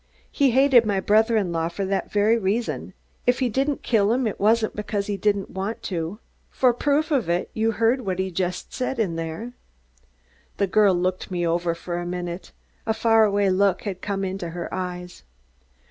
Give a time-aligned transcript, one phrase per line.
[0.31, 2.95] He hated my brother in law for that very reason.
[3.27, 6.17] If he didn't kill him, it wasn't because he didn't want to.
[6.49, 9.53] For proof of it, you heard what he said in there."
[10.57, 12.51] The girl looked me over for a minute.
[12.87, 15.21] A far away look had come into her eyes.